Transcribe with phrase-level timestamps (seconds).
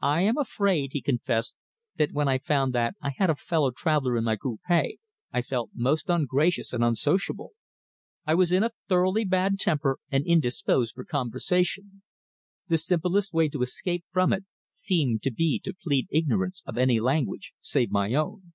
[0.00, 1.54] "I am afraid," he confessed,
[1.96, 5.68] "that when I found that I had a fellow traveller in my coupe I felt
[5.74, 7.50] most ungracious and unsociable.
[8.26, 12.00] I was in a thoroughly bad temper and indisposed for conversation.
[12.68, 16.98] The simplest way to escape from it seemed to be to plead ignorance of any
[16.98, 18.54] language save my own."